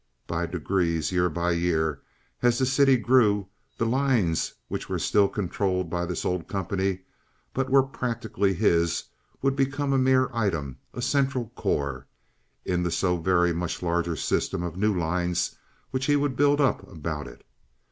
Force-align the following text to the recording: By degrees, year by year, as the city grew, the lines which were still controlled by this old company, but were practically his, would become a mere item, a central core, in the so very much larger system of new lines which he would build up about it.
By 0.25 0.47
degrees, 0.47 1.11
year 1.11 1.29
by 1.29 1.51
year, 1.51 2.01
as 2.41 2.57
the 2.57 2.65
city 2.65 2.97
grew, 2.97 3.45
the 3.77 3.85
lines 3.85 4.51
which 4.67 4.89
were 4.89 4.97
still 4.97 5.27
controlled 5.29 5.91
by 5.91 6.07
this 6.07 6.25
old 6.25 6.47
company, 6.47 7.01
but 7.53 7.69
were 7.69 7.83
practically 7.83 8.51
his, 8.55 9.03
would 9.43 9.55
become 9.55 9.93
a 9.93 9.99
mere 9.99 10.27
item, 10.33 10.79
a 10.91 11.03
central 11.03 11.51
core, 11.55 12.07
in 12.65 12.81
the 12.81 12.89
so 12.89 13.15
very 13.17 13.53
much 13.53 13.83
larger 13.83 14.15
system 14.15 14.63
of 14.63 14.75
new 14.75 14.97
lines 14.97 15.55
which 15.91 16.07
he 16.07 16.15
would 16.15 16.35
build 16.35 16.59
up 16.59 16.81
about 16.91 17.27
it. 17.27 17.45